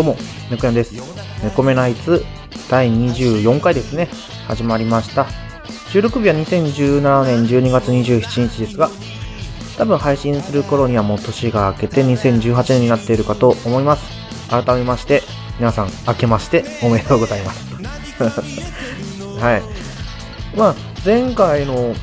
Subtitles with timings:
[0.00, 0.16] どうも、
[0.50, 0.94] 猫やんです。
[1.44, 2.24] 猫目ナイツ
[2.70, 4.08] 第24回ですね。
[4.48, 5.26] 始まりました。
[5.90, 8.88] 収録日は2017年12月27日ですが、
[9.76, 14.10] 多分配信する頃にはもう年が明けて2018年になっているかと思います。
[14.48, 15.22] 改めまして、
[15.58, 17.66] 皆さん明けましておめでとうございます。
[19.38, 19.62] はい。
[20.56, 21.94] まあ、前回の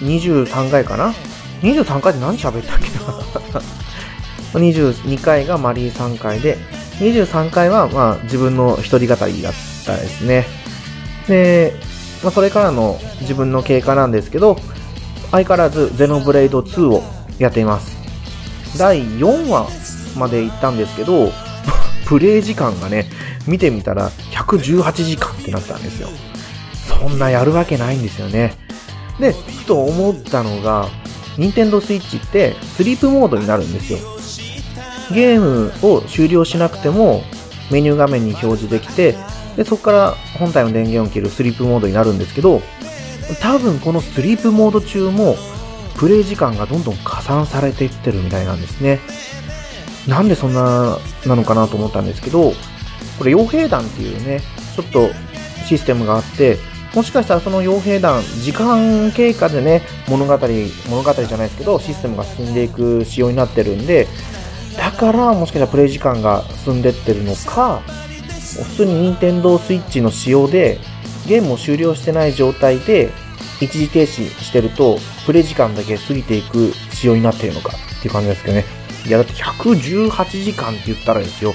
[0.00, 1.12] 23回かな
[1.60, 3.60] ?23 回で何喋ったっけな？
[4.58, 6.56] 22回がマリー3回で、
[7.02, 9.52] 23回は、まあ、自分の一人語りだっ
[9.84, 10.46] たですね。
[11.26, 11.74] で、
[12.22, 14.56] まあ、それからの自分の経過なんですけど、
[15.32, 17.02] 相変わらずゼノブレイド2を
[17.38, 17.96] やっています。
[18.78, 19.68] 第4話
[20.16, 21.32] まで行ったんですけど、
[22.06, 23.10] プレイ時間がね、
[23.46, 26.08] 見てみたら118時間ってなったんですよ。
[27.00, 28.54] そんなやるわけないんですよね。
[29.18, 30.88] で、ふと思ったのが、
[31.36, 33.98] 任天堂 switch ってスリープモードになるんですよ。
[35.12, 37.22] ゲームを終了しなくても
[37.70, 39.14] メニュー画面に表示できて、
[39.56, 42.60] で、そこから本体の電源を切るスリープモードになるんですけど、
[43.40, 45.36] 多分このスリープモード中も
[45.96, 49.00] プレイ時間がどんどん加算されていってるみたいなんですね。
[50.08, 52.52] なんでそんななのかなと思ったんですけど、
[53.18, 54.40] これ傭兵団っていうね、
[54.74, 55.10] ちょっと
[55.66, 56.58] システムがあって、
[56.94, 60.38] もしかしたらその傭兵団、時間経過でね、物語、
[60.90, 64.08] 物語じゃないですけど、システムが進んでいく仕様になってるんで、
[64.92, 67.82] だからもしかしたらプレイ時間が進んでってるのか、
[68.70, 70.78] 普通に Nintendo Switch の仕様で
[71.26, 73.10] ゲームを終了してない状態で
[73.60, 78.64] 一時停止してるとプレイ時間だけ過ぎていく仕様になってるのかっていう感じですけどね。
[79.06, 81.54] いやだって118時間って言ったらですよ。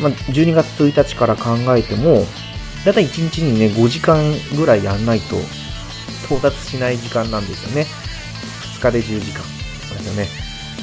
[0.00, 2.24] まあ、12月1日から考えても、
[2.86, 5.36] だいたい1日にね、5時間ぐらいやんないと
[6.24, 7.86] 到達しない時間なんですよね。
[8.78, 9.42] 2日で10時間。
[9.42, 10.28] ですよね。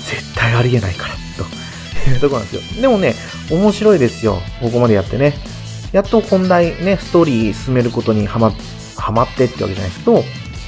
[0.08, 1.14] 絶対ありえないから。
[1.38, 1.67] と
[2.10, 2.82] いうとこなんですよ。
[2.82, 3.16] でもね、
[3.52, 4.42] 面白いですよ。
[4.62, 5.34] ここまでやってね。
[5.92, 8.52] やっと本題ね、ストーリー進めることにはま、
[8.98, 10.24] はまってってわけじゃないですけど、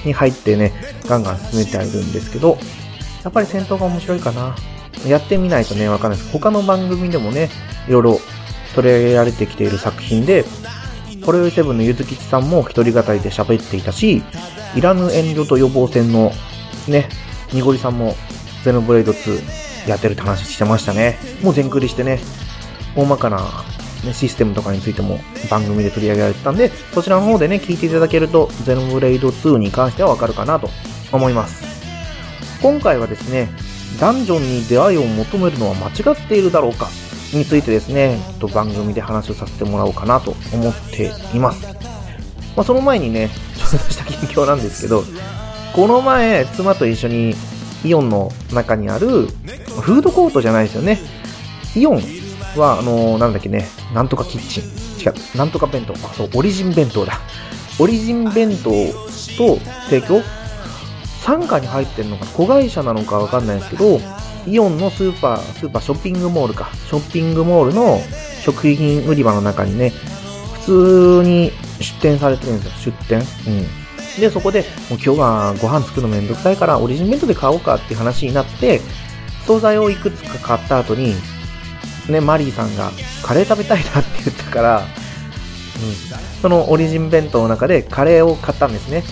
[0.06, 0.74] に入ってね、
[1.08, 2.58] ガンガン進めてはいるんですけど、
[3.24, 4.56] やっぱり戦闘が面白いかな。
[5.08, 6.32] やってみないとね、わかんないです。
[6.32, 7.50] 他の番組でもね、
[7.88, 8.20] いろいろ
[8.76, 10.46] 取り上げられてきている作品で、
[11.26, 14.24] これよりセブンのゆずきちさんも一人語りで喋っていたし、
[14.76, 16.32] いらぬ遠慮と予防戦の
[16.88, 17.10] ね、
[17.54, 18.16] にごりさんも
[18.64, 21.18] ゼノブレイド2やってるって話してましたね。
[21.42, 22.20] もう全クリしてね、
[22.96, 23.38] 大まかな、
[24.06, 25.20] ね、システムとかについても
[25.50, 30.70] 番組で取り上げられてたんで、そちらの方でね、聞いていただけると、ゼノブレイド2に関してはわかるかなと
[31.12, 31.64] 思います。
[32.62, 33.50] 今回はですね、
[34.00, 36.90] ダンジョンに出会いを求めるのは間違っているだろうか
[37.34, 41.66] についてですね、と番組で話をさせてもらおうかなと思っています。
[42.56, 45.04] まあ、その前にね、ちょっとした近況なんですけど、
[45.74, 47.36] この前、妻と一緒に
[47.84, 49.28] イオンの中にある、
[49.82, 51.00] フードコートじゃないですよね。
[51.76, 52.02] イオン
[52.58, 54.64] は、あのー、なんだっけね、なんとかキッチン。
[55.02, 55.94] 違う、なんとか弁当。
[55.94, 57.20] あ、そう、オリジン弁当だ。
[57.80, 59.58] オリジン弁当と
[59.90, 60.22] 提供？
[61.24, 64.00] 傘下に入ってるのか、子会社なのかわかんないですけど、
[64.48, 66.70] イオンのスーパー、スーパーショッピングモールか。
[66.88, 68.00] ショッピングモールの
[68.42, 69.94] 食品売り場の中にね、
[70.66, 72.94] 普通に出店されてるんですよ。
[73.08, 73.20] 出店？
[73.48, 73.66] うん。
[74.20, 78.82] で、そこで、もう今日はご飯作るのめんどくさいから、オリジン弁当で買おうかっていう話になって、
[79.46, 81.16] 惣菜をいくつか買った後に、
[82.10, 82.92] ね、マリーさんが、
[83.24, 89.04] カレー食べたいなって言ったから、うん、そのオリジン弁当の中でカレーを買ったんですね。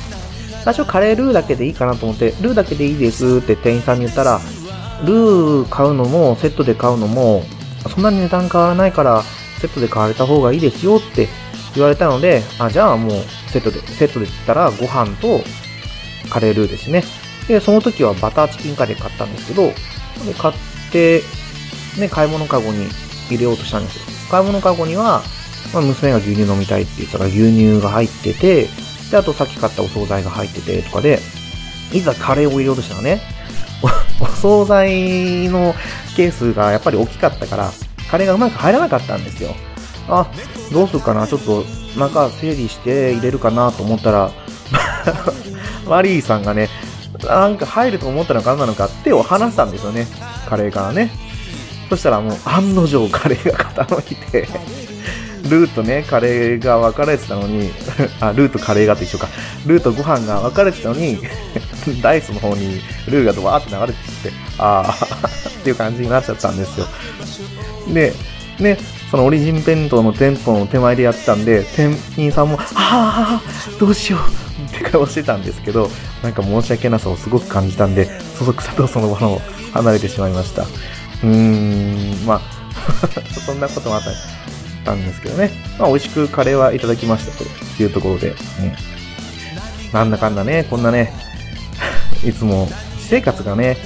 [0.63, 4.41] 最初カレールーだけでいいかなと思って、ルーだけでいいですって店員さんに言ったら、
[5.05, 7.43] ルー買うのもセットで買うのも、
[7.89, 9.23] そんなに値段変わらないから、
[9.59, 11.29] セットで買われた方がいいですよって
[11.73, 13.13] 言われたので、あ、じゃあもう
[13.59, 15.41] セットで、セットで言ったらご飯と
[16.29, 17.03] カレールーですね。
[17.47, 19.63] で、その時はバターチキンカレー買ったんですけど、
[20.25, 20.53] で買っ
[20.91, 21.21] て、
[21.99, 22.87] ね、買い物かごに
[23.29, 24.05] 入れようとしたんですよ。
[24.29, 25.23] 買い物かごには、
[25.73, 28.67] まあ、娘が牛乳飲みたいって言ったら牛乳が入ってて、
[29.09, 31.19] で、あとさっき買ったお惣菜が入っててとかで、
[31.93, 33.21] いざカレーを入れようとしたらね、
[34.19, 35.73] お惣菜の
[36.15, 37.71] ケースがやっぱり大きかったから、
[38.09, 39.55] カレーがうまく入らなかったんですよ。
[40.07, 40.31] あ、
[40.71, 41.27] どうするかな？
[41.27, 41.63] ちょっと
[41.97, 44.31] 中整理して入れるかなと思ったら、
[45.87, 46.69] マリーさんがね、
[47.23, 50.07] なんか入ると思ったのか何なのか手を離したんですよね。
[50.47, 51.11] カレーからね。
[51.89, 54.47] そしたらもう案の定カレーが傾いて
[55.49, 57.71] ルーとね、カレーが分かれてたのに、
[58.19, 59.27] あ、ルーとカレーがと一緒か。
[59.65, 61.19] ルーとご飯が分かれてたのに、
[62.01, 66.87] ダイスの方にルーがドワーって流れてきて、ああっていう感じになっちゃったんですよ。
[67.93, 68.13] で、
[68.59, 68.77] ね、
[69.09, 75.89] そのオリジン弁当の店舗の手前でやってたんで、店員さんも、ああ、どうしようって顔してたんですけど、
[76.21, 78.05] なんか申し訳なさをすごく感じたんで、
[78.37, 79.39] そそくさとその場の
[79.73, 80.63] 離れてしまいました。
[80.63, 82.41] うーん、まあ、
[83.45, 84.01] そんなこともあっ
[84.83, 85.51] たんですけどね。
[85.79, 87.45] まあ、美味しくカレーはいただきましたと
[87.81, 88.37] いうところで、うん。
[89.93, 91.13] なんだかんだね、こんなね、
[92.27, 92.69] いつも
[92.99, 93.77] 私生活がね、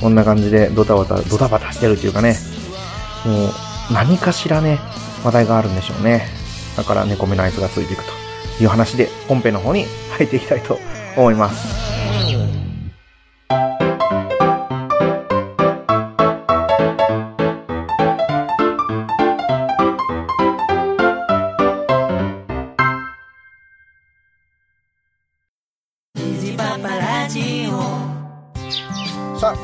[0.00, 2.36] こんな感じでドタバタ、ドタバタしてるっていうかね、
[3.24, 3.54] もう
[3.92, 4.78] 何かしらね、
[5.24, 6.26] 話題があるんでしょうね。
[6.76, 8.12] だから猫目のあいつがついていくと
[8.62, 9.84] いう話で本編の方に
[10.16, 10.78] 入っていきたいと
[11.16, 11.91] 思います。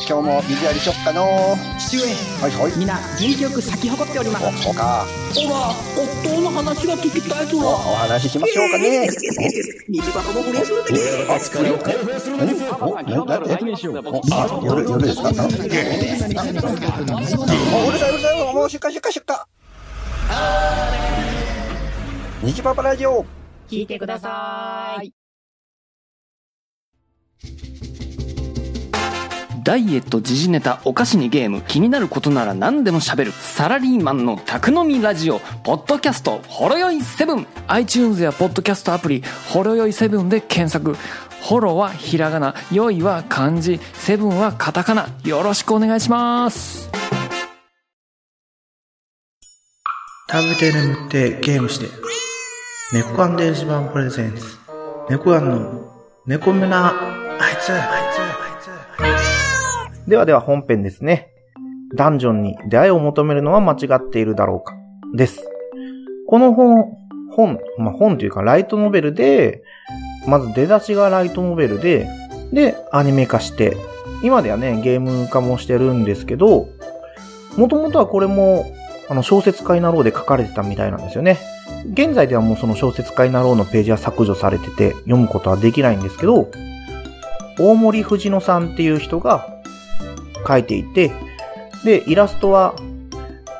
[0.08, 1.54] 今日も水やりしよっかの。
[1.78, 2.04] 父上
[2.40, 2.72] はいはい。
[2.78, 4.46] みんな元気よく咲き誇っております。
[4.46, 5.04] おそうか。
[5.34, 5.74] ほら
[6.32, 9.06] 夫の話が聞きたいとはお話ししましょうかね。
[9.86, 12.64] 水場もご練習の時疲れを解放するんです
[14.32, 15.34] あ夜夜ですかおう
[17.92, 19.36] るさいうるさいもう出荷出荷出荷
[22.44, 23.26] 虹パパラジオ
[23.68, 25.12] 聞いてください
[29.62, 37.46] ダイエット、時事ネタ、お菓子にゲーム、気になることなら何でも喋る、サラリーマンの宅飲みラジオ、ポッドキャスト、ほろよい7。
[37.68, 40.96] iTunes やポッドキャストアプリ、ほろよい7で検索。
[41.40, 45.08] ホロはひらがな、よいは漢字、セブンはカタカナ。
[45.24, 46.90] よろしくお願いします。
[50.30, 51.86] 食べて眠ってゲームして。
[52.92, 54.58] 猫アン電子版プレゼンツ。
[55.08, 55.92] 猫アンの
[56.26, 56.92] 猫目な、
[57.40, 57.72] あいつ。
[60.08, 61.28] ではでは本編ですね。
[61.94, 64.74] ダンジョンに出会いを求めるのは間違っているだろうか
[65.14, 65.46] です。
[66.26, 66.96] この本、
[67.30, 69.62] 本、まあ、本というかライトノベルで、
[70.26, 72.08] まず出だしがライトノベルで、
[72.54, 73.76] で、アニメ化して、
[74.22, 76.68] 今ではね、ゲーム化もしてるんですけど、
[77.58, 78.64] もともとはこれも、
[79.10, 81.36] あの、小説家になろうで書かれてたみたいなんですよね。
[81.92, 86.50] 現在ではもうその小説家になろうのページは削除されてて、読むことはできないんですけど、
[87.58, 89.57] 大森藤野さんっていう人が、
[90.48, 91.12] 描いていて、
[91.84, 92.74] で、イラストは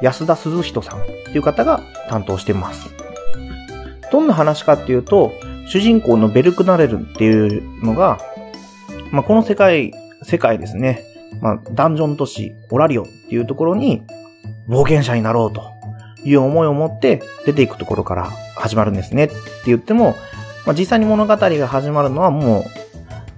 [0.00, 2.88] 安田鈴人さんっていう方が担当してます。
[4.11, 5.32] どんな話かっていうと、
[5.69, 8.19] 主人公のベルクナレルっていうのが、
[9.11, 9.93] まあ、この世界、
[10.23, 11.05] 世界ですね。
[11.43, 14.02] まあ、ダンジョン都市、オラリオっていうところに、
[14.67, 15.62] 冒険者になろうと
[16.25, 19.35] いう思いを持って出ていくところから始まるんですねって
[19.67, 20.14] 言っても、
[20.67, 22.64] まあ、実際に物語が始まるのはも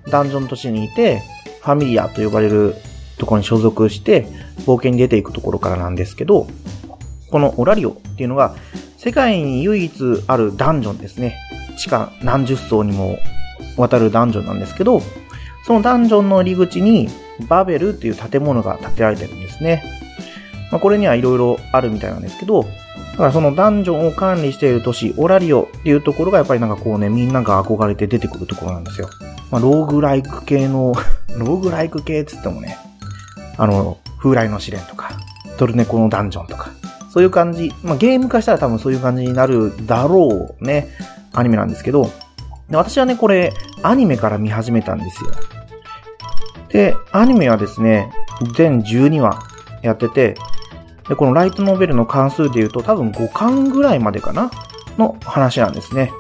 [0.07, 1.21] う、ダンジョン都市にいて、
[1.63, 2.75] ファミリアと呼ばれる
[3.21, 4.27] ところに所属して
[4.67, 6.49] 冒険に出ていくところからなんですけど、
[7.31, 8.57] このオラリオっていうのが
[8.97, 11.39] 世界に唯一あるダンジョンですね。
[11.79, 13.19] 地下何十層にも
[13.77, 15.01] 渡るダンジョンなんですけど、
[15.67, 17.09] そのダンジョンの入り口に
[17.49, 19.85] バベルっていう建物が建てられてるんですね。
[20.71, 29.11] まあ、これにはいろいろあるみたいなんですけど、だからそのダンジョンを管理している都市、オラリオっていうところがやっぱりなんかこうね、みんなが憧れて出てくるところなんですよ。
[29.51, 30.95] まあ、ローグライク系の
[31.37, 32.79] ローグライク系って言ってもね、
[33.57, 35.13] あの、風来の試練とか、
[35.59, 36.71] トルネコのダンジョンとか、
[37.11, 40.89] そういう感じ、まあ、ゲーム化したら多分そういう感じになるだろうね、
[41.33, 42.11] アニメなんですけど、
[42.71, 43.53] 私はね、これ、
[43.83, 45.31] アニメから見始めたんですよ。
[46.69, 48.13] で、アニメはですね、
[48.55, 49.43] 全12話
[49.83, 50.37] やってて、
[51.09, 54.51] で、このライトノベルの関数で言うと多分5巻ぐらいまでかな？
[54.97, 56.13] の話なんですね。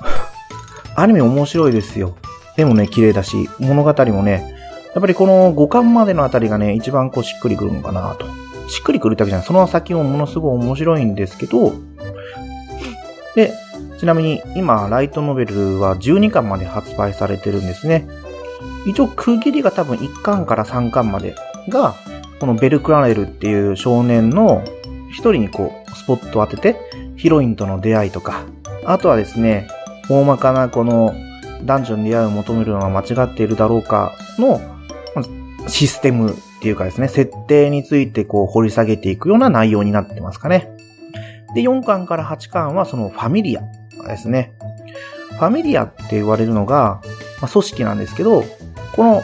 [0.96, 2.14] アニメ面白いですよ。
[2.58, 4.54] 絵もね、綺麗だし、物語もね、
[4.96, 8.24] やっぱりこの五感までのあたりがね、一番こうしっくりくるのかなと。
[8.66, 9.46] しっくりくるだけじゃない。
[9.46, 11.74] その先もものすごい面白いんですけど、
[13.34, 13.52] で、
[14.00, 18.08] ちなみに今、ライトノベルは12巻まで発売されてるんですね。
[18.86, 21.34] 一応区切りが多分1巻から3巻まで
[21.68, 21.94] が、
[22.40, 24.64] このベルクラネルっていう少年の
[25.10, 26.80] 一人にこう、スポットを当てて、
[27.16, 28.46] ヒロインとの出会いとか、
[28.86, 29.68] あとはですね、
[30.08, 31.14] 大まかなこの
[31.64, 34.58] ダンジョンに出会いを求めるのは間違っているだろうかの
[35.68, 40.70] システムっていうかですね、設定についてこう掘り下げていくような内容になってますかね。
[41.54, 43.62] で、4巻から8巻はそのファミリア
[44.06, 44.52] ですね。
[45.32, 47.00] ファミリアって言われるのが、
[47.40, 48.44] まあ、組織なんですけど、
[48.94, 49.22] この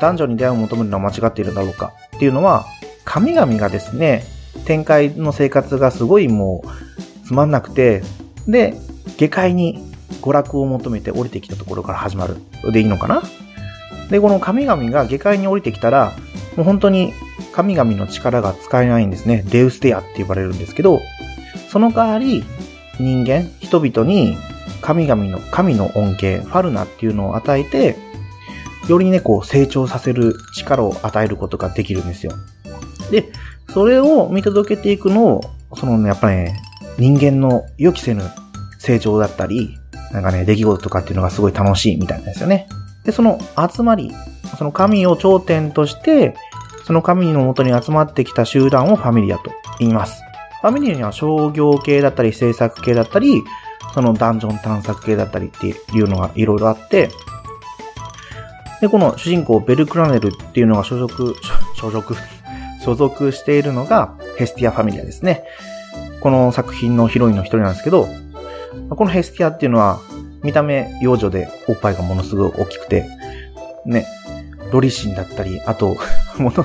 [0.00, 2.66] 男女に出会いを求めるのは間違っているだろうかっていうのは、
[3.04, 4.24] 神々がですね、
[4.64, 8.02] 展開の生活がすごいもう、つまんなくて、
[8.46, 8.74] で、
[9.16, 9.90] 下界に
[10.22, 12.36] 娯楽を求めて降りてきたところから始まる。
[12.72, 13.22] でいいのかな
[14.10, 16.12] で、この神々が下界に降りてきたら、
[16.56, 17.12] もう本当に
[17.52, 19.44] 神々の力が使えないんですね。
[19.48, 21.00] デウステアって呼ばれるんですけど、
[21.68, 22.44] その代わり、
[22.98, 24.36] 人間、人々に
[24.82, 27.96] 神々の、神の恩恵、ファルナっていうのを与えて、
[28.88, 32.32] よりね、こう成長させる力を与えることができるんですよ。
[33.10, 33.30] で、
[33.68, 35.40] それを見届けていくのを、
[35.76, 36.60] そのね、やっぱりね、
[36.98, 38.24] 人間の予期せぬ
[38.78, 39.78] 成長だったり、
[40.12, 42.68] なんかね、出来事とかっていうのがすごい楽しいみたいなんですよね。
[43.04, 44.12] で、その集まり、
[44.58, 46.34] その神を頂点として、
[46.84, 50.22] その神のもとに集まってきた集団をファミリアと言います。
[50.60, 53.42] ファミリアには商業系だったり、制作系だったり、
[53.94, 57.10] そのダンジョン探索系だったりっていうのがいろいろあって、
[58.80, 61.36] で、この主人公ベルクラネルっていうのが所属、
[61.76, 62.16] 所属、
[62.82, 65.44] 所属しているのがヘスティアファミリアですね。
[66.20, 68.08] この作品のヒロインの一人なんですけど、
[68.88, 70.00] このヘスティアっていうのは
[70.42, 73.06] 見た目幼女でおっぱいがものすごい大きくて、
[73.84, 74.06] ね、
[74.72, 75.96] ロリ神だったり、あと、
[76.38, 76.64] もの、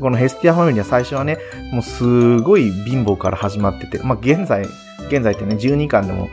[0.00, 1.38] このヘスティアファミリアは最初はね、
[1.72, 4.62] もうすごい貧乏から始まってて、まあ現在、
[5.08, 6.28] 現在ってね、12巻でも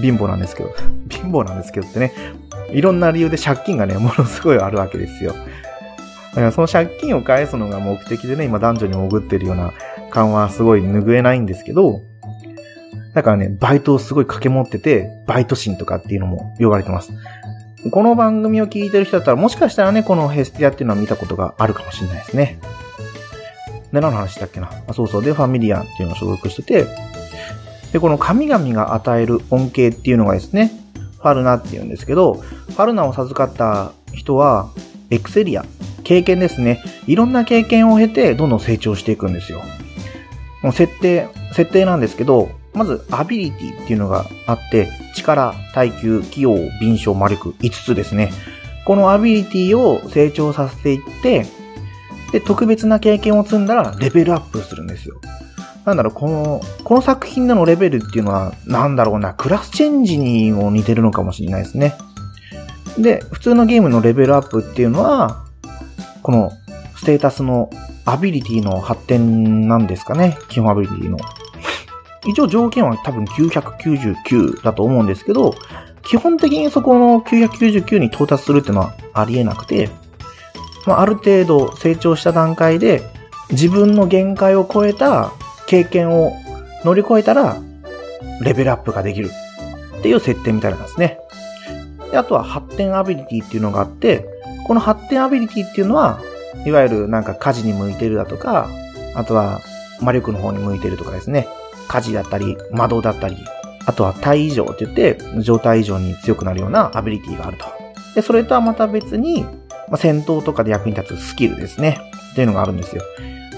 [0.00, 0.74] 貧乏なんですけど、
[1.08, 2.12] 貧乏なんですけどってね、
[2.70, 5.34] いろんな理由で借金がね、ものすごいあるわけですよ。
[6.52, 9.72] その借金を返すのが目的でね、今男女に潜ってるような
[10.10, 12.00] 感はすごい拭えないんですけど、
[13.14, 17.12] だからね、バイトをすごい掛け持ってて、バイト心とかっていうのも呼ばれてます。
[17.90, 22.58] この番組を聞いてる人だったら、もしかしたらね、このヘスティアっていうのは見たことがあるかもしれないですね。
[23.92, 24.70] で、何の話だっけな？
[24.86, 25.24] あ、そうそう。
[25.24, 26.86] で、ファミリアンっていうのを所属してて、
[27.92, 30.72] で、この神々が与える恩恵っていうのがですね、
[31.18, 34.70] ファルナっていうんですけど、ファルナを授かった人は、
[35.10, 35.66] エクセリア、
[36.04, 36.82] 経験ですね。
[37.06, 39.60] いろんな経験を経て、どんどん成長していくんですよ。
[40.72, 48.32] 設定、設定なんですけど、まず、アビリティっていうのがあって、力、耐久、器用、敏捷、魔力、5つですね。
[48.84, 51.46] このアビリティを成長させていって、
[52.32, 55.20] で、特別な経験を積んだらレベルアップするんですよ。
[55.84, 61.94] なんだろう、この、この作品でのレベルっていうのは、なんだろうな、クラスチェンジにも似てるのかもしれないですね。
[62.98, 65.44] で、普通のゲームのレベルアップっていうのは、
[66.22, 66.52] この
[66.96, 67.68] ステータスの
[68.04, 70.38] アビリティの発展なんですかね。
[70.48, 71.18] 基本アビリティの。
[72.26, 75.54] 一応条件は多分999だと思うんですけど、
[76.02, 79.90] 基本的にそこの999に到達するっていうのはありえなくて、
[80.86, 83.02] まあ、ある程度成長した段階で
[83.50, 85.32] 自分の限界を超えた
[85.66, 86.32] 経験を
[86.84, 87.56] 乗り越えたら
[88.40, 89.30] レベルアップができる
[89.98, 91.18] っていう設定みたいなんですね。
[92.10, 94.26] であとは発展アビリティっていうのがあって、
[94.66, 96.20] この発展アビリティっていうのは、
[96.66, 98.68] いわゆるなんか家事に向いてるだとか、
[99.14, 99.60] あとは
[100.00, 101.48] 魔力の方に向いてるとかですね。
[101.92, 103.36] 火事だったり、窓だったり、
[103.84, 107.66] あとは体異常って言って、状態以上に強くなるようなアビリティがあると。
[108.14, 109.50] で、それとはまた別に、ま
[109.92, 112.00] あ、戦闘とかで役に立つスキルですね。
[112.32, 113.02] っていうのがあるんですよ。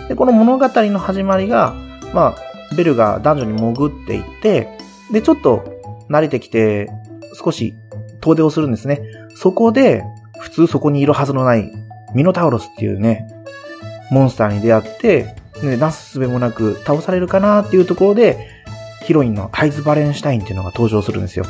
[0.08, 1.74] で、この物語の始まりが、
[2.12, 4.68] まあ、ベルが男女に潜っていって、
[5.12, 5.64] で、ちょっと
[6.10, 6.90] 慣れてきて、
[7.40, 7.76] 少し
[8.20, 9.02] 遠出をするんですね。
[9.36, 10.02] そこで、
[10.40, 11.70] 普通そこにいるはずのない
[12.14, 13.28] ミノタウロスっていうね、
[14.10, 18.48] モンスターに出会って、ね、なすすべもなく倒されるかなっていうところで、
[19.04, 21.44] ヒロインのアイズ・バレンシュタインっていうのが登場するんですよ。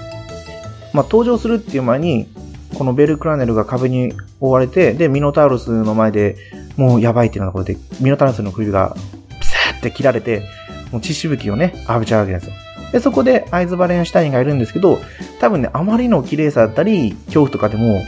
[0.93, 2.29] まあ、登場するっていう前に、
[2.77, 6.37] このベル・クラネルが壁に覆われて、で、ミノタウロスの前で、
[6.77, 8.97] もうやばいっていうようなことで、ミノタウロスの首が、
[9.41, 10.43] ピサーって切られて、
[10.91, 12.53] もう血しぶきをね、浴びちゃうわけですよ。
[12.93, 15.01] で、そこでアイズ・バレンシュタインがいるんですけど、
[15.41, 18.03] 多分ね、あまりの綺麗さだったり、恐怖とかでも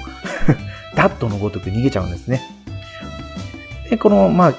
[0.95, 2.41] ダットのごとく逃げちゃうんですね。
[3.91, 4.55] で、この、まあ、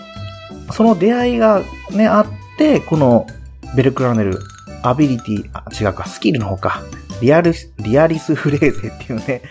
[0.71, 2.25] その出会いがね、あっ
[2.57, 3.27] て、この
[3.75, 4.39] ベルクラネル、
[4.83, 6.81] アビリティ、あ、違うか、スキルの方か。
[7.21, 9.41] リアル、リアリスフレーゼっていうね、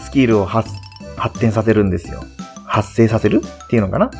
[0.00, 0.70] スキルを発、
[1.16, 2.22] 発展させるんですよ。
[2.64, 3.42] 発生させる？
[3.44, 4.10] っていうのかな？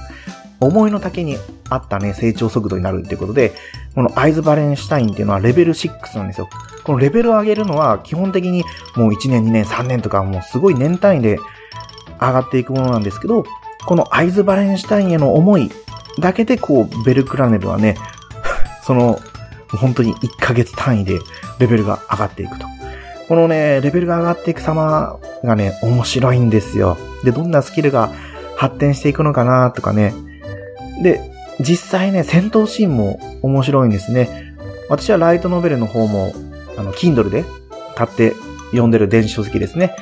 [0.58, 1.36] 思いの丈に
[1.68, 3.52] 合ったね、成長速度になるっていうことで、
[3.94, 6.48] このアイズバレンシュタインっていうのはレベル6なんですよ。
[6.82, 8.64] このレベルを上げるのは基本的に
[8.96, 11.38] もう1年、2年、3年とかもうすごい年単位で
[12.20, 13.44] 上がっていくものなんですけど、
[13.86, 15.70] このアイズバレンシュタインへの思い
[16.18, 17.96] だけでこう、ベルクラネルはね、
[18.84, 19.20] その、
[19.68, 21.18] 本当に1ヶ月単位で
[21.58, 22.66] レベルが上がっていくと。
[23.28, 26.96] このね、レベルが上がっていく様がね、面白いんですよ。
[27.24, 28.10] で、どんなスキルが
[28.56, 30.14] 発展していくのかなとかね。
[31.02, 31.20] で、
[31.60, 34.54] 実際ね、戦闘シーンも面白いんですね。
[34.88, 36.32] 私はライトノベルの方も、
[36.78, 37.44] あの、Kindle で
[37.96, 38.34] 買って
[38.70, 39.94] 読んでる電子書籍ですね。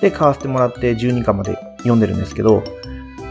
[0.00, 2.64] で、買わせてもらって12巻まで読んでるんですけど、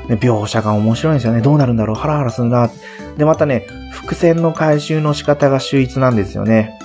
[0.10, 1.42] ね、描写が面白いんですよね。
[1.42, 2.70] どうなるんだろうハラハラするな。
[3.18, 6.78] で、またね、伏線の回収の仕方が秀逸なんですよね。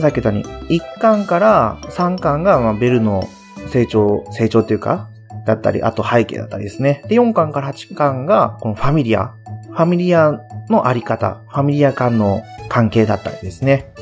[0.00, 3.28] さっき言ったように、1巻から3巻が、ま、ベルの
[3.68, 5.08] 成長、成長っていうか、
[5.46, 7.02] だったり、あと背景だったりですね。
[7.08, 9.32] で、4巻から8巻が、このファミリア。
[9.70, 13.92] ファミリアのあり方、ファミリア間の関係だったりですね。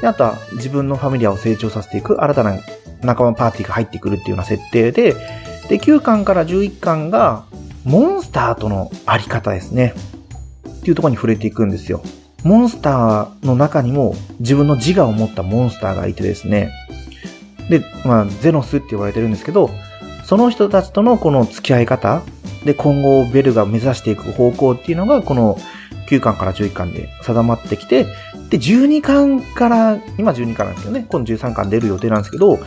[0.00, 2.58] で、あとは自分のファミリアを成長させていく新たな
[3.02, 5.14] 仲間パーティーが入ってくるっていうような設定で、
[5.70, 7.44] で、9巻から11巻が、
[7.84, 9.94] モンスターとのあり方ですね。
[10.68, 12.02] っていうところに触れていくんですよ。
[12.42, 16.70] モンスターの中にも自分の自我を持ったモンスターがいてですね。
[17.68, 19.70] で、まあ、ゼノスって言われてるんですけど、
[20.24, 22.22] その人たちとのこの付き合い方、
[22.64, 25.56] で、今後ベルが目指していく方向っていうのが、この
[26.08, 28.06] 9巻から11巻で定まってきて、
[28.48, 32.58] で、12巻から、今12巻なんですけどね、今度13巻出る予定なんですけど、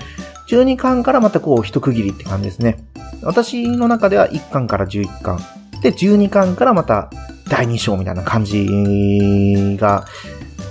[0.48, 2.83] 12巻からまたこう一区切りって感じですね。
[3.25, 5.39] 私の中では1巻から11巻。
[5.82, 7.10] で、12巻からまた
[7.50, 10.06] 第2章みたいな感じが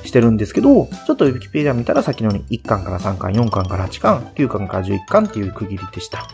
[0.05, 6.27] してるんですけど、ちょっとウィキペディア見たらさっきのように1巻から3巻、4巻から8巻、9巻から11巻っていう区切りでした。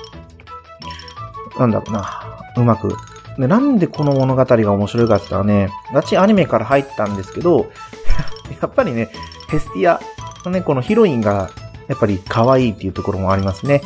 [1.58, 2.08] なんだろうな。
[2.56, 2.96] うまく。
[3.38, 7.66] で、なんでこの物語が面白いかって言ったらね、ガチアニメから入ったんですけど、
[8.60, 9.10] やっぱりね、
[9.48, 10.00] ヘスティア
[10.44, 11.50] のね、このヒロインが
[11.88, 13.82] やっぱり可愛いっていうところもありますね。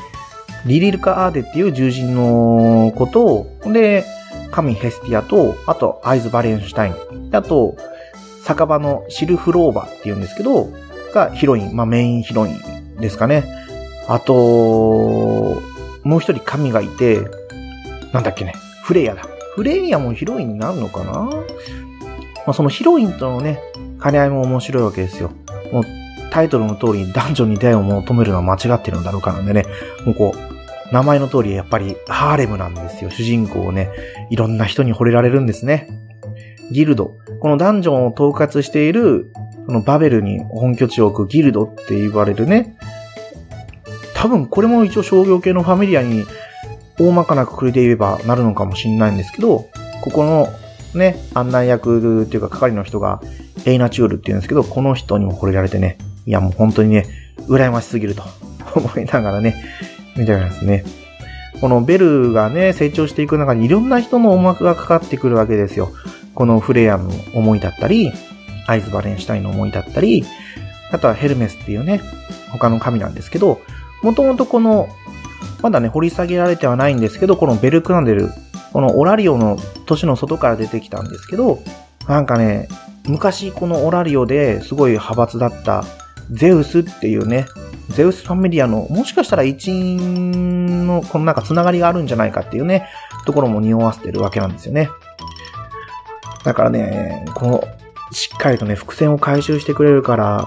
[0.66, 4.04] リリルカ・アーデっていう獣人のことを、で、
[4.50, 6.94] 神ヘスティアと、あとアイズ・バレンシュタイン。
[7.32, 7.76] あと、
[8.42, 10.68] 酒場のシルフローバーっていうんですけど、
[11.14, 13.44] がヒロイン、まあメインヒロインですかね。
[14.08, 14.34] あと、
[16.04, 17.20] もう一人神がいて、
[18.12, 19.22] なんだっけね、フレイヤだ。
[19.54, 21.12] フレイヤもヒロインになるのかな？
[21.12, 21.32] ま
[22.48, 23.60] あそのヒロインとのね、
[24.02, 25.30] 兼ね合いも面白いわけですよ。
[25.72, 25.84] もう
[26.32, 29.66] タイトルの通り男女に出会いを求めるのは間違ってるんだろうかなんでね、
[30.06, 33.10] もうこう、名前の通りやっぱりハーレムなんですよ。
[33.10, 33.90] 主人公をね、
[34.30, 35.88] いろんな人に惚れられるんですね。
[36.70, 37.18] ギルド。
[37.40, 39.30] このダンジョンを統括している、
[39.66, 42.78] このバベルに本拠地を置くギルドって言われるね。
[44.14, 46.24] 多分これも一応商業系のファミリアに
[46.98, 49.68] 大まかなくくりで言えばなるのかもしれないんですけど、
[50.00, 50.48] ここの
[50.94, 53.20] ね、案内役っていうか係の人が
[53.66, 57.06] エイナチュールって言うんですけど、この人にも惚れられてね、いやもう本当にね、
[57.48, 58.22] 羨ましすぎると
[58.74, 59.54] 思いながらね、
[60.16, 60.84] 見てますね。
[61.60, 65.92] このベルがね、成長していく中にいろんな人の思惑がかかってくるわけですよ。
[66.34, 68.12] このフレアの思いだったり、
[68.66, 70.24] アイズ・バレンシュタインの思いだったり、
[70.90, 72.00] あとはヘルメスっていうね、
[72.50, 73.60] 他の神なんですけど、
[74.02, 74.88] もともとこの、
[75.62, 78.30] まだね、掘り下げられてはないんですけど、このベルクナデル、
[78.72, 79.56] このオラリオの
[79.86, 81.60] 都市の外から出てきたんですけど、
[82.08, 82.68] なんかね、
[83.06, 85.84] 昔このオラリオですごい派閥だった
[86.32, 87.46] ゼウスっていうね、
[87.90, 92.88] ゼウスファミリアの、もしかしたら一員の、このなんかつながりがあるんじゃないかっていうね、
[93.26, 94.90] ところも匂わせてるわけなんですよね。
[96.44, 97.64] だからね、この、
[98.10, 100.46] しっかりとね、伏線を回収してくれるから、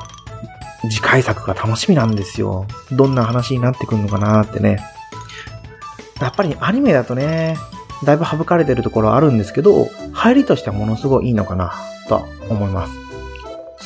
[0.89, 2.65] 次回作が楽しみなんですよ。
[2.91, 4.79] どんな話になってくるのかなってね。
[6.19, 7.57] やっぱりアニメだとね、
[8.03, 11.73] だいぶ省かれてるところあるんですけど、入りとしてはものすごいいいのかな、
[12.07, 13.04] と思います。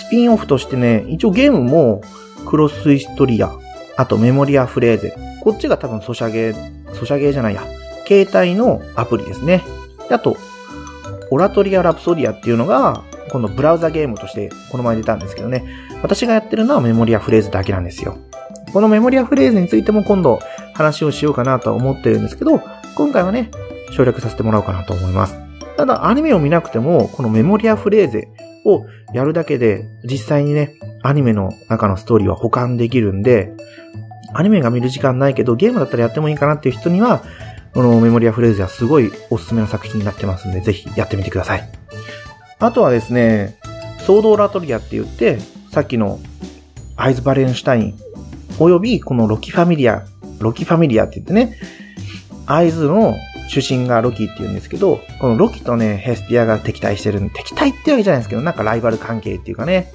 [0.09, 2.01] ピンオフとしてね、一応ゲームも、
[2.47, 3.51] クロスイストリア、
[3.97, 5.15] あとメモリアフレーゼ。
[5.43, 6.53] こっちが多分ソシャゲ、
[6.93, 7.63] ソシャゲじゃないや。
[8.07, 9.63] 携帯のアプリですね。
[10.09, 10.35] あと、
[11.31, 15.63] オラトリアラプソディアっていうのが、今度ブラウザゲームとしてこの前出たんですけどね。
[16.01, 18.17] 私がやってるのはメモリアフレーズだけなんですよ。
[18.73, 20.39] このメモリアフレーズについても今度
[20.73, 22.61] 話をしようかなとは思ってるんですけど、
[22.95, 23.51] 今回はね、
[23.91, 25.35] 省略させてもらおうかなと思います。
[25.77, 28.27] ただ、アニメを見なくても、このメモリアフレーゼ
[28.65, 33.53] をやるだけで、実際にね、アニメの中のストーリーは保管できるんで、
[34.33, 37.23] アニメが見る時間ないけど、ゲームだったらやってもいいかなっていう人には、
[37.73, 41.69] このメモリアフレーゼはすごいおすすめの作品になってますんで、ぜひやってみてください。
[42.59, 43.57] あとはですね、
[43.99, 45.39] ソードオラトリアって言って、
[45.71, 46.19] さっきの
[46.95, 47.97] アイズ・バレンシュタイン、
[48.59, 50.03] およびこのロキファミリア、
[50.39, 51.57] ロキファミリアって言ってね、
[52.45, 53.15] アイズの
[53.49, 59.91] 主神がロキって言うんですけど、このロキとね、ヘスティアが敵対してる、敵対ってわけじゃないんですけど、なんかライバル関係っていうかね、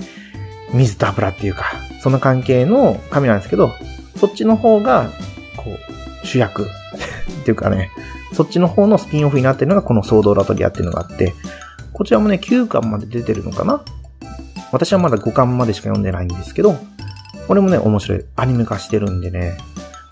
[0.72, 3.70] 水と油っていうか、その関係の神なんですけど、
[4.16, 5.08] そっちの方が、
[5.56, 6.66] こう、主役 っ
[7.44, 7.90] ていうかね、
[8.32, 11.32] そっちの方のスピンオフになってるのがこのソードラトリアっていうのがあって、
[11.92, 13.82] こちらもね、9巻まで出てるのかな？
[14.72, 16.76] 私はまだ5巻までしか読んでないんですけど、
[17.46, 18.24] これもね、面白い。
[18.34, 19.56] アニメ化してるんでね、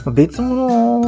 [0.07, 1.01] 別物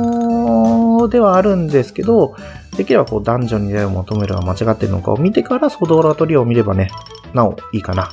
[1.08, 2.36] ではあるんですけど、
[2.76, 6.90] できればこうダンジョンに出会いを求めるが間違ってるのかを見てからソドーラトリアを見ればね、
[7.32, 8.10] なおいいかな。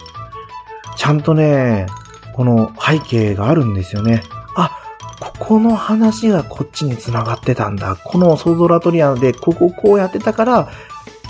[0.98, 1.88] ちゃんとね、
[2.34, 4.24] この背景があるんですよね。
[4.56, 4.80] あ、
[5.20, 7.96] ここの話がこっちに繋がってたんだ。
[7.96, 10.70] このソードラトリアでこここうやってたから、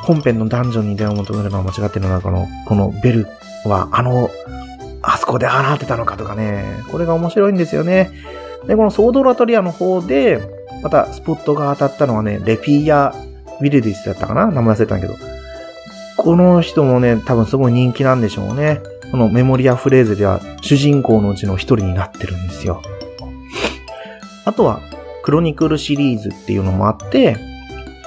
[0.04, 3.28] 本編のダンジョンに出会いを求めるのは間違ってるのかの、このベル
[3.65, 4.30] はあの、
[5.04, 8.12] あそこでああなってたのかとかね、これが面白いんですよね。
[8.67, 10.41] で、このソードラトリアの方で、
[10.82, 13.13] またスポットが当たったのはね、レピーヤ・
[13.60, 14.48] ウィルディスだったかな？
[14.48, 15.20] 名前忘れたんだけど。
[16.17, 18.80] この人もね、多分すごい人気なんでしょうね。
[19.12, 22.82] このメモリアフレーズでは主人公のうちの一人になってるんですよ。
[24.46, 24.82] あとは、
[25.24, 27.38] クロニクルシリーズっていうのもあって、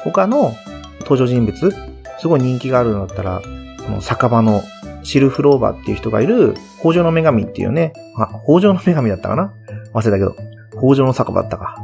[0.02, 0.54] 他の
[1.00, 1.72] 登場人物、
[2.18, 3.42] すごい人気があるのだったら、
[3.84, 4.62] この酒場の
[5.02, 9.54] シルフローバーっていう人がいる、北条の女神っていうね、あ、北条の女神だったかな？
[9.92, 10.34] 忘れたけど、
[10.78, 11.76] 北条の酒場だったか。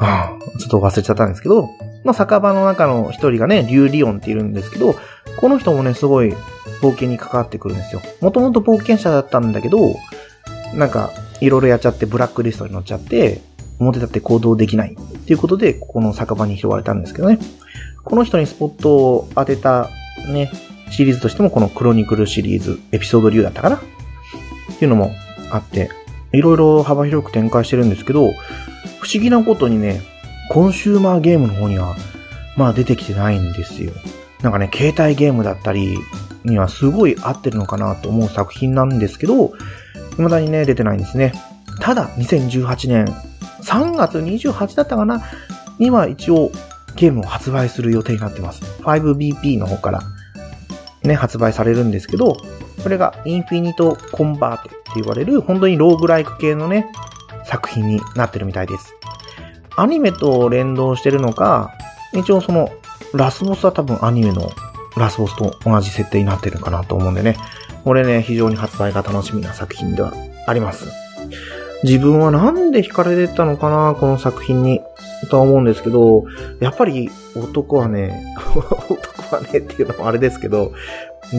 [0.00, 1.68] はあ、ちょっと忘れちゃったんですけど、
[2.04, 4.94] まあ、酒場の中の一人がね、リュウリオンっているんですけど、
[5.38, 6.34] この人もね、すごい
[6.80, 8.00] 冒険に関わってくるんですよ。
[8.20, 9.94] もともと冒険者だったんだけど、
[10.74, 11.10] なんか、
[11.40, 13.42] いろいろやっちゃってブラックリストに乗っちゃって、
[13.78, 17.38] 表立って行動できないっていうことで、ここの酒場に拾われたんですけどね。
[18.04, 19.88] この人にスポットを当てた
[20.28, 20.50] ね、
[20.90, 23.76] シリーズとしてもこのクロニクルシリーズ、エピソード流だったかな？
[23.76, 23.80] っ
[24.78, 25.10] ていうのも
[25.50, 25.90] あって、
[26.32, 28.30] いろいろ幅広く展開してるんですけど、
[29.00, 30.02] 不思議なことにね、
[30.50, 31.96] コンシューマーゲームの方には、
[32.56, 33.92] まあ出てきてないんですよ。
[34.42, 35.96] なんかね、携帯ゲームだったり
[36.44, 39.52] にはすごい合ってるのかなと思う作品なんですけど、
[40.12, 41.32] 未だにね、出てないんですね。
[41.80, 43.06] ただ、2018年
[43.62, 45.22] 3月28だったかな？
[45.78, 46.50] には一応
[46.96, 48.62] ゲームを発売する予定になってます。
[48.82, 50.02] 5BP の方から
[51.02, 52.36] ね、発売されるんですけど、
[52.82, 56.90] これがインフィニットコンバートって言われる本当にローグライク系のね、
[57.44, 58.94] 作品になってるみたいです。
[59.76, 61.72] アニメと連動してるのか、
[62.12, 62.70] 一応その
[63.14, 64.50] ラスボスは多分アニメの
[64.96, 67.36] ラスボスと同じ設定になってるかなと思うんでね。
[67.84, 70.12] これね、非常に発売が楽しみな作品では
[70.46, 70.86] あります。
[71.82, 74.80] 自分はなんで惹かれてたのかな、この作品に。
[75.28, 76.24] とは思うんですけど、
[76.60, 78.24] やっぱり男はね、
[78.88, 80.72] 男はねっていうのもあれですけど、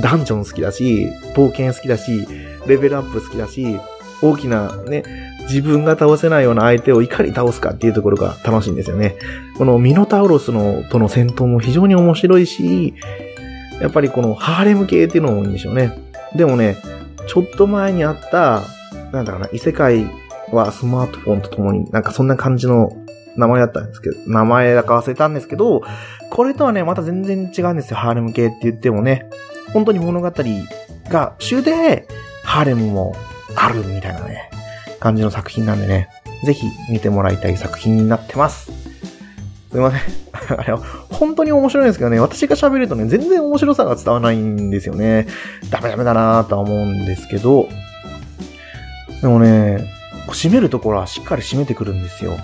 [0.02, 2.28] ダンジョン好きだし、冒険好きだし、
[2.68, 3.80] レベルアップ好きだし、
[4.22, 5.04] 大きなね、
[5.50, 9.16] 自分が倒せないような相手をいかに倒すかっていうところが楽しいんですよね。
[9.58, 12.94] このミノタウロスのとの戦闘も非常に面白いし、
[13.82, 15.98] やっぱりこのハーレム系っていうのもいいんでしょうね。
[16.36, 16.78] でもね、
[17.28, 18.62] ちょっと前にあった、
[19.12, 20.06] なんだろうな、異世界
[20.52, 22.96] はスマートフォンとともに、なんかそんな感じの
[23.36, 25.82] 名前だったんですけど、名前だか忘れたんですけど、
[26.30, 29.26] これとはね、また全然違うんですよ、ハーレム系って言ってもね。
[29.74, 30.32] 本当に物語
[31.10, 32.08] が主で、
[32.44, 33.16] ハーレムも
[33.56, 34.50] あるみたいなね、
[35.00, 36.10] 感じの作品なんでね、
[36.44, 38.72] ぜひ見てもらいたい作品になってます。
[39.72, 40.02] すいません。
[40.60, 40.80] あれは、
[41.12, 45.28] 本当に面白いんですけどね、私が喋るとね、全然面白さが伝わらないんですよね。
[45.70, 47.68] ダメダメだなぁとは思うんですけど、
[49.22, 49.86] でもね、
[50.30, 52.38] 締めるところはしっかり締めてくるんですよ。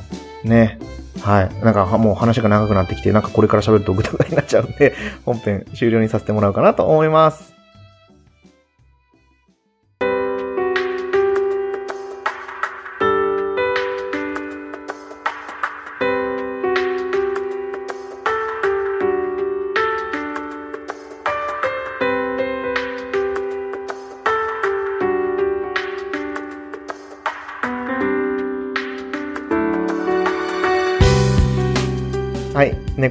[0.43, 0.79] ね。
[1.21, 1.63] はい。
[1.63, 4.93] なんかもう話が長くなってきて、なんかこれから喋るとグダグダになっちゃうんで、
[5.25, 7.56] 本編終了にさせてもらおうかなと思います。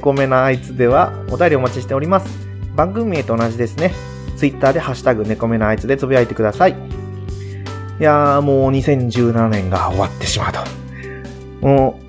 [0.07, 2.47] 猫目なあいつではお便りお待ちしております。
[2.77, 3.91] 番組名と同じですね。
[4.37, 6.71] ツイッターでハッシュタグ猫目なあいつでつぶやいてください。
[6.71, 6.75] い
[7.99, 10.59] やーもう2017年が終わってしまうと。
[11.59, 11.99] も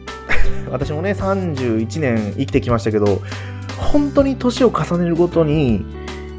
[0.68, 3.20] う、 私もね、31年生きてきましたけど、
[3.76, 5.84] 本当に年を重ねるごとに、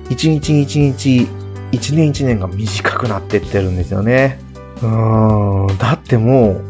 [0.10, 1.28] 一日一日、
[1.74, 4.39] 一年一年が短くなってってるんですよね。
[4.82, 6.62] うーん、だってもう、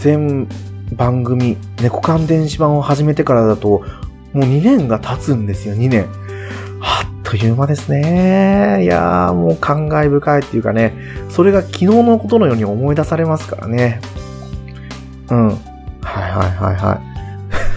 [0.00, 0.48] 全
[0.96, 3.82] 番組、猫缶電子版を始めてからだと、
[4.32, 6.06] もう2年が経つんですよ、2年。
[6.80, 8.80] あっという間ですね。
[8.82, 10.94] いやー、もう感慨深いっていうかね、
[11.28, 14.00] それが昨日のことのように思い出されますからね。
[15.30, 15.48] うん。
[15.48, 15.58] はい
[16.02, 17.12] はいはいはい。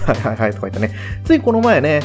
[0.06, 0.92] はいはいはいとか言ったね。
[1.24, 2.02] ついこの前ね、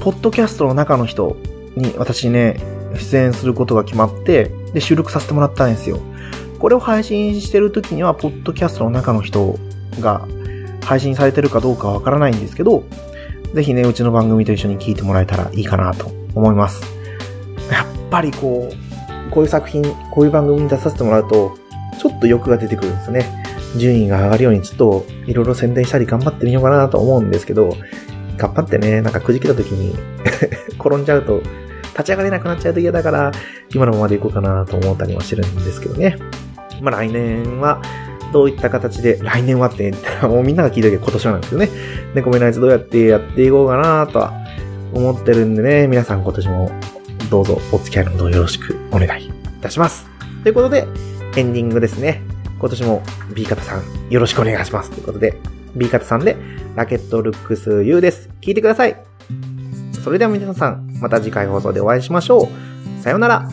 [0.00, 1.36] ポッドキャストの中の人
[1.76, 2.60] に私ね、
[2.96, 5.98] 出演することが決まって、で、収録させてもらったんですよ。
[6.58, 9.58] これを配信してる時には、ポッドキャストの中の人
[10.00, 10.26] が
[10.82, 12.84] 配信されてるかどうかわからないんですけど、
[13.54, 16.82] ぜひね、うちの番組と一緒に聞いてもらえたらいいかなと思います。
[17.70, 21.56] やっぱりこう、こういう作品、こういう番組に出させてもらうと、
[22.00, 23.44] ちょっと欲が出てくるんですね。
[23.76, 27.76] 順位が上がるようにちょっといろいろ宣伝したり頑張ってみようかなと思うんですけど、
[28.36, 29.94] 頑張ってね、なんかくじけた時に
[30.80, 31.40] 転んじゃうと、
[31.92, 33.30] 立ち上がれなくなっちゃうと嫌だから、
[33.72, 36.16] 今のままでいこうかなと思ったりもしてるんですけどね。
[36.80, 37.80] まあ来年は、
[38.34, 41.68] どういった形で、来年はって言ったら、 もうみんなが聞いたけど今年はなんですよね。
[42.16, 44.32] 猫目のやつどうやってやっていこうかなとは
[44.92, 46.72] 思ってるんでね、皆さん今年も
[47.30, 50.10] どうぞお付き合いのほどよろしくお願いいたします。
[50.42, 50.88] ということで、
[51.36, 52.22] エンディングですね。
[52.58, 53.02] 今年も
[53.34, 54.90] B 型さんよろしくお願いします。
[54.90, 55.38] ということで、
[55.76, 56.36] B 型さんで
[56.74, 58.30] ラケットルックス U です。
[58.40, 58.96] 聞いてください。
[60.02, 63.02] それでは皆さん、また次回放送でお会いしましょう。
[63.02, 63.48] さようなら。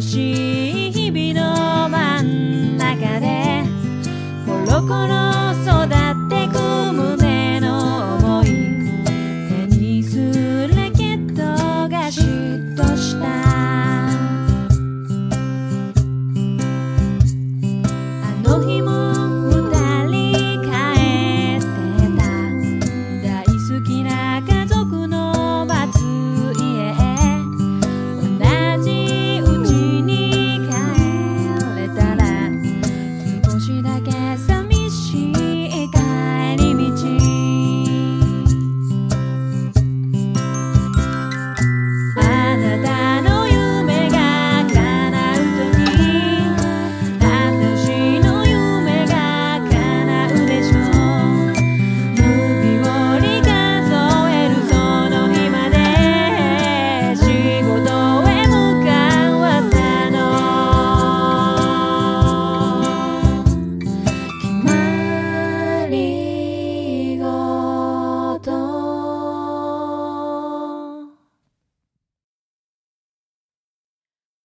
[0.00, 0.35] し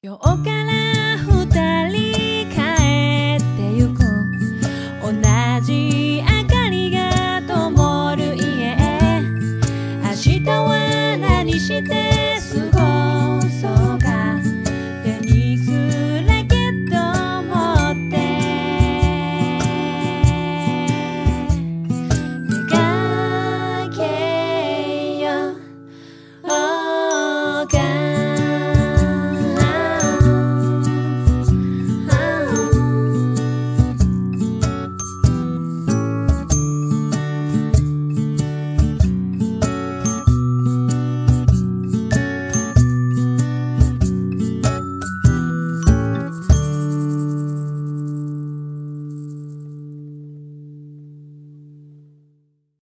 [0.03, 1.00] 今日から